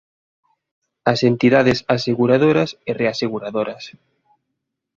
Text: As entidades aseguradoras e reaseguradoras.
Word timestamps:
As 1.11 1.19
entidades 1.31 1.79
aseguradoras 1.95 2.69
e 2.89 2.91
reaseguradoras. 3.01 3.83